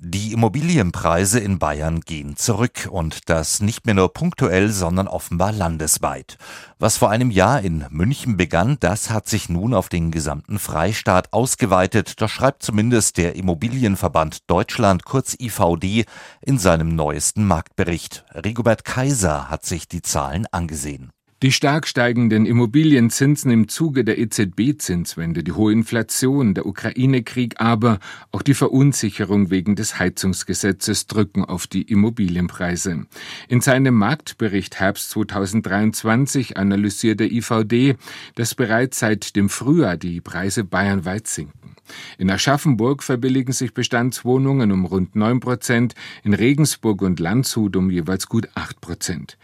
Die 0.00 0.32
Immobilienpreise 0.32 1.40
in 1.40 1.58
Bayern 1.58 2.02
gehen 2.02 2.36
zurück 2.36 2.88
und 2.88 3.28
das 3.28 3.58
nicht 3.58 3.84
mehr 3.84 3.96
nur 3.96 4.12
punktuell, 4.12 4.70
sondern 4.70 5.08
offenbar 5.08 5.50
landesweit. 5.50 6.38
Was 6.78 6.96
vor 6.96 7.10
einem 7.10 7.32
Jahr 7.32 7.62
in 7.62 7.84
München 7.90 8.36
begann, 8.36 8.76
das 8.78 9.10
hat 9.10 9.26
sich 9.26 9.48
nun 9.48 9.74
auf 9.74 9.88
den 9.88 10.12
gesamten 10.12 10.60
Freistaat 10.60 11.32
ausgeweitet. 11.32 12.20
Das 12.20 12.30
schreibt 12.30 12.62
zumindest 12.62 13.16
der 13.16 13.34
Immobilienverband 13.34 14.48
Deutschland, 14.48 15.04
kurz 15.04 15.34
IVD, 15.36 16.04
in 16.42 16.58
seinem 16.58 16.94
neuesten 16.94 17.44
Marktbericht. 17.44 18.24
Rigobert 18.32 18.84
Kaiser 18.84 19.50
hat 19.50 19.66
sich 19.66 19.88
die 19.88 20.02
Zahlen 20.02 20.46
angesehen. 20.52 21.10
Die 21.40 21.52
stark 21.52 21.86
steigenden 21.86 22.46
Immobilienzinsen 22.46 23.52
im 23.52 23.68
Zuge 23.68 24.02
der 24.02 24.18
EZB-Zinswende, 24.18 25.44
die 25.44 25.52
hohe 25.52 25.72
Inflation, 25.72 26.52
der 26.52 26.66
Ukraine-Krieg, 26.66 27.60
aber 27.60 28.00
auch 28.32 28.42
die 28.42 28.54
Verunsicherung 28.54 29.48
wegen 29.48 29.76
des 29.76 30.00
Heizungsgesetzes 30.00 31.06
drücken 31.06 31.44
auf 31.44 31.68
die 31.68 31.82
Immobilienpreise. 31.82 33.06
In 33.46 33.60
seinem 33.60 33.94
Marktbericht 33.94 34.80
Herbst 34.80 35.10
2023 35.10 36.56
analysiert 36.56 37.20
der 37.20 37.30
IVD, 37.30 37.94
dass 38.34 38.56
bereits 38.56 38.98
seit 38.98 39.36
dem 39.36 39.48
Frühjahr 39.48 39.96
die 39.96 40.20
Preise 40.20 40.64
bayernweit 40.64 41.28
sinken. 41.28 41.76
In 42.18 42.30
Aschaffenburg 42.30 43.02
verbilligen 43.02 43.52
sich 43.52 43.74
Bestandswohnungen 43.74 44.72
um 44.72 44.84
rund 44.84 45.16
9 45.16 45.40
Prozent, 45.40 45.94
in 46.22 46.34
Regensburg 46.34 47.02
und 47.02 47.20
Landshut 47.20 47.76
um 47.76 47.90
jeweils 47.90 48.28
gut 48.28 48.48
8 48.54 48.80
Prozent. 48.80 49.38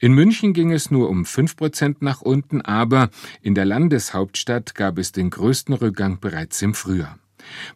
In 0.00 0.12
München 0.12 0.52
ging 0.52 0.72
es 0.72 0.90
nur 0.90 1.08
um 1.08 1.24
5 1.24 1.56
Prozent 1.56 2.02
nach 2.02 2.20
unten, 2.20 2.60
aber 2.60 3.10
in 3.42 3.54
der 3.54 3.64
Landeshauptstadt 3.64 4.74
gab 4.74 4.98
es 4.98 5.12
den 5.12 5.30
größten 5.30 5.74
Rückgang 5.74 6.20
bereits 6.20 6.62
im 6.62 6.74
Frühjahr. 6.74 7.18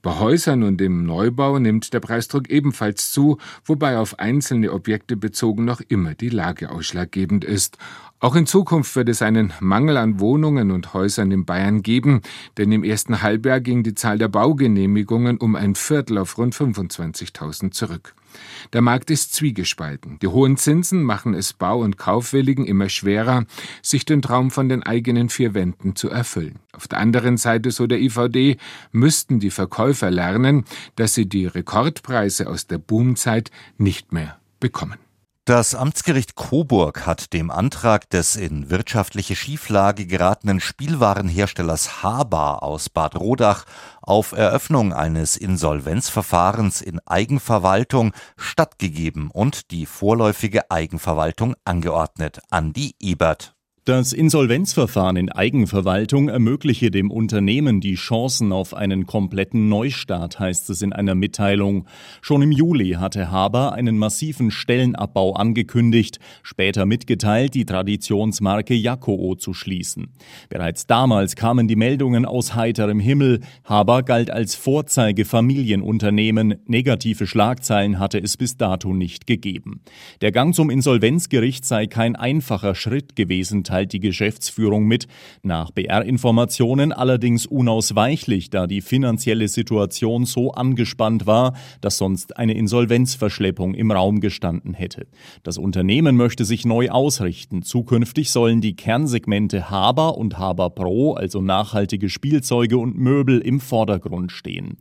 Bei 0.03 0.19
Häusern 0.19 0.63
und 0.63 0.81
im 0.81 1.05
Neubau 1.05 1.59
nimmt 1.59 1.93
der 1.93 2.01
Preisdruck 2.01 2.51
ebenfalls 2.51 3.13
zu, 3.13 3.39
wobei 3.65 3.99
auf 3.99 4.19
einzelne 4.19 4.73
Objekte 4.73 5.17
bezogen 5.17 5.65
noch 5.65 5.81
immer 5.81 6.15
die 6.15 6.29
Lage 6.29 6.71
ausschlaggebend 6.71 7.45
ist. 7.45 7.79
Auch 8.21 8.37
in 8.37 8.47
Zukunft 8.47 8.95
wird 8.95 9.09
es 9.09 9.21
einen 9.21 9.53
Mangel 9.59 9.97
an 9.97 10.21
Wohnungen 10.21 10.71
und 10.71 10.95
Häusern 10.95 11.33
in 11.33 11.45
Bayern 11.45 11.83
geben, 11.83 12.23
denn 12.57 12.71
im 12.71 12.85
ersten 12.85 13.21
Halbjahr 13.21 13.61
ging 13.61 13.83
die 13.83 13.97
Zahl 13.97 14.17
der 14.17 14.29
Baugenehmigungen 14.29 15.39
um 15.39 15.57
ein 15.57 15.75
Viertel 15.75 16.19
auf 16.19 16.39
rund 16.39 16.55
25.000 16.55 17.73
zurück. 17.73 18.15
Der 18.73 18.81
Markt 18.81 19.11
ist 19.11 19.35
zwiegespalten. 19.35 20.19
Die 20.21 20.29
hohen 20.29 20.57
Zinsen 20.57 21.03
machen 21.03 21.35
es 21.35 21.53
Bau- 21.53 21.81
und 21.81 21.99
Kaufwilligen 21.99 22.65
immer 22.65 22.89
schwerer, 22.89 23.45
sich 23.83 24.05
den 24.05 24.23
Traum 24.23 24.51
von 24.51 24.69
den 24.69 24.83
eigenen 24.83 25.29
vier 25.29 25.55
Wänden 25.55 25.97
zu 25.97 26.09
erfüllen. 26.09 26.59
Auf 26.73 26.89
der 26.89 26.99
anderen 26.99 27.37
Seite, 27.37 27.71
so 27.71 27.87
der 27.87 28.01
IVD, 28.01 28.57
müssten 28.93 29.41
die 29.41 29.51
Verkäufer 29.51 30.11
lernen, 30.11 30.65
dass 30.97 31.15
sie 31.15 31.29
die 31.29 31.47
Rekordpreise 31.47 32.49
aus 32.49 32.67
der 32.67 32.79
Boomzeit 32.79 33.51
nicht 33.79 34.13
mehr 34.13 34.39
bekommen. 34.61 35.02
Das 35.45 35.75
Amtsgericht 35.75 36.37
Coburg 36.37 37.05
hat 37.05 37.33
dem 37.33 37.51
Antrag 37.51 38.09
des 38.11 38.37
in 38.37 38.71
wirtschaftliche 38.71 39.35
Schieflage 39.35 40.07
geratenen 40.07 40.61
Spielwarenherstellers 40.61 42.05
Haber 42.05 42.63
aus 42.63 42.89
Bad 42.89 43.17
Rodach 43.17 43.65
auf 44.03 44.31
Eröffnung 44.31 44.93
eines 44.93 45.37
Insolvenzverfahrens 45.37 46.81
in 46.81 47.01
Eigenverwaltung 47.07 48.13
stattgegeben 48.37 49.33
und 49.33 49.73
die 49.73 49.85
vorläufige 49.85 50.71
Eigenverwaltung 50.71 51.57
angeordnet. 51.65 52.39
Andi 52.51 52.95
Ebert. 53.01 53.57
Das 53.85 54.13
Insolvenzverfahren 54.13 55.17
in 55.17 55.29
Eigenverwaltung 55.29 56.29
ermögliche 56.29 56.93
dem 56.93 57.11
Unternehmen 57.11 57.81
die 57.81 57.97
Chancen 57.97 58.53
auf 58.53 58.75
einen 58.75 59.07
kompletten 59.07 59.69
Neustart, 59.69 60.39
heißt 60.39 60.71
es 60.71 60.83
in 60.83 60.93
einer 60.93 61.17
Mitteilung. 61.17 61.89
Schon 62.21 62.43
im 62.43 62.53
Juli 62.53 62.91
hatte 62.91 63.33
Haber 63.33 63.73
einen 63.73 63.99
massiven 63.99 64.53
Stellenabbau 64.53 65.33
angekündigt, 65.33 66.21
später 66.45 66.87
mitgeteilt, 66.87 67.55
die 67.55 67.65
Traditionsmarke 67.65 68.73
Jakoo 68.73 69.35
zu 69.35 69.53
schließen. 69.53 70.13
Bereits 70.49 70.87
damals 70.87 71.35
kamen 71.35 71.67
die 71.67 71.75
Meldungen 71.75 72.25
aus 72.25 72.55
heiterem 72.55 73.01
Himmel. 73.01 73.41
Haber 73.65 74.05
galt 74.05 74.31
als 74.31 74.55
Vorzeige-Familienunternehmen. 74.55 76.55
Negative 76.69 77.27
Schlagzeilen 77.27 77.99
hatte 77.99 78.21
es 78.21 78.37
bis 78.37 78.57
dato 78.57 78.95
nicht 78.95 79.27
gegeben. 79.27 79.81
Der 80.21 80.31
Gang 80.31 80.55
zum 80.55 80.71
Insolvenzgericht 80.71 81.65
sei 81.65 81.89
kein 81.89 82.15
einfacher 82.15 82.77
Schritt 82.77 83.17
gewesen, 83.17 83.65
teilt 83.73 83.95
die 83.95 84.01
Geschäftsführung 84.01 84.85
mit, 84.85 85.07
nach 85.43 85.71
BR-Informationen 85.71 86.93
allerdings 86.93 87.47
unausweichlich, 87.47 88.51
da 88.51 88.67
die 88.67 88.83
finanzielle 88.83 89.49
Situation 89.49 90.27
so 90.27 90.53
angespannt 90.53 91.27
war, 91.27 91.55
dass 91.81 91.97
sonst 91.97 92.37
eine 92.37 92.53
Insolvenzverschleppung 92.53 93.73
im 93.73 93.91
Raum 93.91 94.21
gestanden 94.21 94.75
hätte. 94.75 95.07
Das 95.43 95.57
Unternehmen 95.57 96.17
möchte 96.17 96.45
sich 96.45 96.67
neu 96.67 96.91
ausrichten. 96.91 97.63
Zukünftig 97.63 98.31
sollen 98.31 98.61
die 98.61 98.77
Kernsegmente 98.77 99.71
Haber 99.71 100.19
und 100.19 100.39
Haber 100.39 100.69
Pro, 100.69 101.15
also 101.15 101.41
nachhaltige 101.41 102.11
Spielzeuge 102.11 102.77
und 102.77 102.99
Möbel, 102.99 103.39
im 103.39 103.59
Vordergrund 103.59 104.33
stehen. 104.33 104.77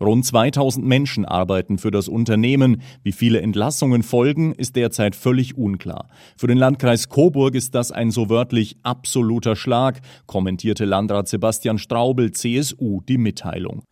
Rund 0.00 0.24
2000 0.24 0.86
Menschen 0.86 1.24
arbeiten 1.24 1.78
für 1.78 1.90
das 1.90 2.06
Unternehmen. 2.06 2.82
Wie 3.02 3.10
viele 3.10 3.40
Entlassungen 3.40 4.04
folgen, 4.04 4.52
ist 4.52 4.76
derzeit 4.76 5.16
völlig 5.16 5.58
unklar. 5.58 6.10
Für 6.36 6.46
den 6.46 6.58
Landkreis 6.58 7.08
Coburg 7.08 7.56
ist 7.56 7.74
das 7.74 7.90
ein 7.90 8.12
so 8.12 8.30
wörtlich 8.36 8.76
absoluter 8.82 9.56
Schlag, 9.56 10.02
kommentierte 10.26 10.84
Landrat 10.84 11.26
Sebastian 11.26 11.78
Straubel, 11.78 12.32
CSU, 12.32 13.00
die 13.00 13.16
Mitteilung. 13.16 13.84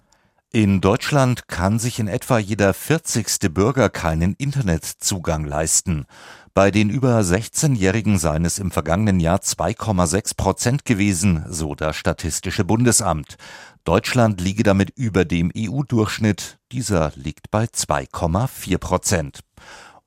In 0.53 0.83
Deutschland 0.83 1.49
kann 1.49 1.79
sich 1.79 1.99
in 1.99 2.09
etwa 2.09 2.39
jeder 2.39 2.75
40. 2.75 3.55
Bürger 3.55 3.89
keinen 3.89 4.35
Internetzugang 4.35 5.47
leisten. 5.47 6.05
Bei 6.53 6.71
den 6.71 6.91
über 6.91 7.19
16-Jährigen 7.21 8.19
seien 8.19 8.45
es 8.45 8.59
im 8.59 8.71
vergangenen 8.71 9.19
Jahr 9.19 9.39
2,6 9.39 10.37
Prozent 10.37 10.85
gewesen, 10.85 11.43
so 11.49 11.75
das 11.75 11.97
Statistische 11.97 12.65
Bundesamt. 12.65 13.37
Deutschland 13.85 14.43
liege 14.43 14.63
damit 14.63 14.91
über 14.95 15.25
dem 15.25 15.51
EU-Durchschnitt. 15.57 16.59
Dieser 16.71 17.13
liegt 17.17 17.51
bei 17.51 17.65
2,4 17.65 18.79
Prozent. 18.79 19.41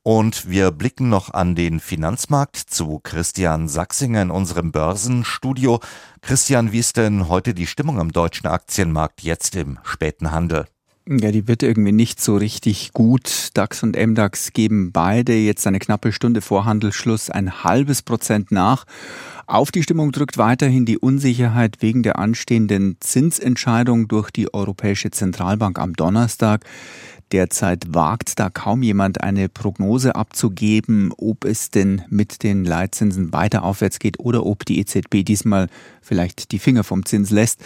Und 0.08 0.50
wir 0.50 0.72
blicken 0.72 1.10
noch 1.10 1.34
an 1.34 1.54
den 1.54 1.82
Finanzmarkt 1.82 2.56
zu 2.56 3.02
Christian 3.04 3.68
Sachsinger 3.68 4.22
in 4.22 4.32
unserem 4.32 4.72
Börsenstudio. 4.72 5.82
Christian, 6.22 6.72
wie 6.72 6.80
ist 6.80 6.96
denn 6.96 7.28
heute 7.28 7.54
die 7.54 7.68
Stimmung 7.68 8.00
am 8.00 8.14
deutschen 8.14 8.48
Aktienmarkt 8.48 9.22
jetzt 9.24 9.54
im 9.58 9.80
späten 9.84 10.32
Handel? 10.32 10.66
Ja, 11.10 11.32
die 11.32 11.48
wird 11.48 11.64
irgendwie 11.64 11.94
nicht 11.94 12.22
so 12.22 12.36
richtig 12.36 12.92
gut. 12.92 13.52
DAX 13.54 13.82
und 13.82 13.96
MDAX 13.96 14.52
geben 14.52 14.92
beide 14.92 15.34
jetzt 15.34 15.66
eine 15.66 15.80
knappe 15.80 16.12
Stunde 16.12 16.42
vor 16.42 16.66
Handelsschluss 16.66 17.30
ein 17.30 17.64
halbes 17.64 18.02
Prozent 18.02 18.52
nach. 18.52 18.84
Auf 19.46 19.72
die 19.72 19.84
Stimmung 19.84 20.12
drückt 20.12 20.38
weiterhin 20.38 20.86
die 20.86 20.98
Unsicherheit 20.98 21.78
wegen 21.80 22.04
der 22.04 22.20
anstehenden 22.20 22.98
Zinsentscheidung 23.00 24.10
durch 24.10 24.32
die 24.32 24.54
Europäische 24.54 25.10
Zentralbank 25.10 25.80
am 25.80 25.94
Donnerstag. 25.94 26.66
Derzeit 27.32 27.94
wagt 27.94 28.38
da 28.38 28.50
kaum 28.50 28.84
jemand 28.84 29.22
eine 29.22 29.48
Prognose 29.48 30.14
abzugeben, 30.14 31.14
ob 31.16 31.46
es 31.46 31.72
denn 31.72 32.02
mit 32.10 32.44
den 32.44 32.66
Leitzinsen 32.66 33.32
weiter 33.32 33.64
aufwärts 33.64 34.00
geht 34.00 34.20
oder 34.20 34.46
ob 34.46 34.66
die 34.66 34.80
EZB 34.80 35.24
diesmal 35.24 35.70
vielleicht 36.02 36.52
die 36.52 36.60
Finger 36.60 36.84
vom 36.84 37.06
Zins 37.06 37.30
lässt. 37.30 37.62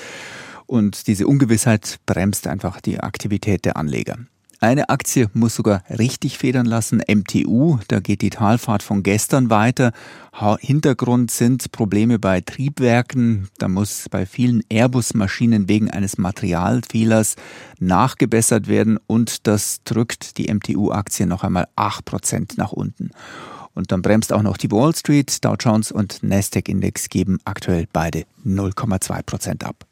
Und 0.71 1.07
diese 1.07 1.27
Ungewissheit 1.27 1.99
bremst 2.05 2.47
einfach 2.47 2.79
die 2.79 3.01
Aktivität 3.01 3.65
der 3.65 3.75
Anleger. 3.75 4.17
Eine 4.61 4.87
Aktie 4.87 5.29
muss 5.33 5.53
sogar 5.53 5.83
richtig 5.89 6.37
federn 6.37 6.65
lassen, 6.65 7.01
MTU. 7.05 7.79
Da 7.89 7.99
geht 7.99 8.21
die 8.21 8.29
Talfahrt 8.29 8.81
von 8.81 9.03
gestern 9.03 9.49
weiter. 9.49 9.91
Hintergrund 10.61 11.29
sind 11.29 11.73
Probleme 11.73 12.19
bei 12.19 12.39
Triebwerken. 12.39 13.49
Da 13.57 13.67
muss 13.67 14.05
bei 14.09 14.25
vielen 14.25 14.63
Airbus-Maschinen 14.69 15.67
wegen 15.67 15.91
eines 15.91 16.17
Materialfehlers 16.17 17.35
nachgebessert 17.79 18.69
werden 18.69 18.97
und 19.07 19.47
das 19.47 19.83
drückt 19.83 20.37
die 20.37 20.53
MTU-Aktie 20.53 21.27
noch 21.27 21.43
einmal 21.43 21.67
8% 21.75 22.53
nach 22.55 22.71
unten. 22.71 23.11
Und 23.73 23.91
dann 23.91 24.01
bremst 24.01 24.31
auch 24.31 24.41
noch 24.41 24.55
die 24.55 24.71
Wall 24.71 24.95
Street, 24.95 25.43
Dow 25.43 25.55
Jones 25.59 25.91
und 25.91 26.23
Nasdaq 26.23 26.69
Index 26.69 27.09
geben 27.09 27.39
aktuell 27.43 27.87
beide 27.91 28.23
0,2% 28.45 29.65
ab. 29.65 29.85